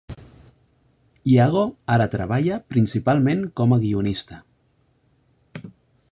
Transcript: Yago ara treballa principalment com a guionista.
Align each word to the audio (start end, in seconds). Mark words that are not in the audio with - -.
Yago 1.31 1.65
ara 1.95 2.07
treballa 2.15 2.57
principalment 2.75 3.43
com 3.61 3.75
a 3.75 3.79
guionista. 3.83 4.41